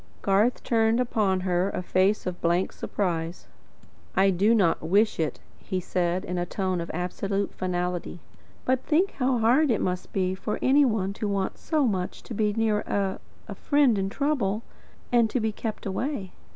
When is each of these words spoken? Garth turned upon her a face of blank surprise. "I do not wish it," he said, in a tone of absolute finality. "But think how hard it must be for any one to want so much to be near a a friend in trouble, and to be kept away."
Garth 0.23 0.63
turned 0.63 0.99
upon 0.99 1.41
her 1.41 1.69
a 1.69 1.83
face 1.83 2.25
of 2.25 2.41
blank 2.41 2.71
surprise. 2.71 3.45
"I 4.15 4.31
do 4.31 4.55
not 4.55 4.81
wish 4.81 5.19
it," 5.19 5.39
he 5.59 5.79
said, 5.79 6.25
in 6.25 6.39
a 6.39 6.45
tone 6.47 6.81
of 6.81 6.89
absolute 6.91 7.53
finality. 7.53 8.19
"But 8.65 8.83
think 8.83 9.11
how 9.19 9.37
hard 9.37 9.69
it 9.69 9.79
must 9.79 10.11
be 10.11 10.33
for 10.33 10.57
any 10.59 10.85
one 10.85 11.13
to 11.13 11.27
want 11.27 11.59
so 11.59 11.85
much 11.85 12.23
to 12.23 12.33
be 12.33 12.51
near 12.51 12.79
a 12.79 13.19
a 13.47 13.53
friend 13.53 13.95
in 13.95 14.09
trouble, 14.09 14.63
and 15.11 15.29
to 15.29 15.39
be 15.39 15.51
kept 15.51 15.85
away." 15.85 16.31